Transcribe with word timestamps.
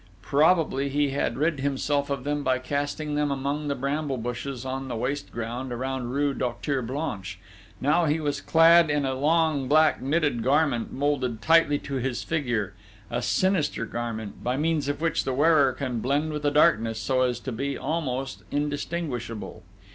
Probably 0.23 0.89
he 0.89 1.09
had 1.11 1.37
rid 1.37 1.59
himself 1.59 2.09
of 2.09 2.23
them 2.23 2.41
by 2.43 2.57
casting 2.57 3.13
them 3.13 3.29
among 3.29 3.67
the 3.67 3.75
bramble 3.75 4.17
bushes 4.17 4.65
on 4.65 4.87
the 4.87 4.95
waste 4.95 5.31
ground 5.31 5.71
around 5.71 6.09
rue 6.09 6.33
Docteur 6.33 6.81
Blanche.... 6.81 7.37
Now 7.79 8.05
he 8.05 8.19
was 8.19 8.41
clad 8.41 8.89
in 8.89 9.05
a 9.05 9.13
long 9.13 9.67
black 9.67 10.01
knitted 10.01 10.41
garment 10.41 10.91
moulded 10.91 11.39
tightly 11.39 11.77
to 11.77 11.97
his 11.97 12.23
figure, 12.23 12.73
a 13.11 13.21
sinister 13.21 13.85
garment, 13.85 14.43
by 14.43 14.57
means 14.57 14.87
of 14.87 15.01
which 15.01 15.23
the 15.23 15.33
wearer 15.33 15.71
can 15.71 15.99
blend 15.99 16.33
with 16.33 16.41
the 16.41 16.49
darkness 16.49 16.97
so 16.99 17.21
as 17.21 17.39
to 17.41 17.51
be 17.51 17.77
almost 17.77 18.41
indistinguishable. 18.49 19.61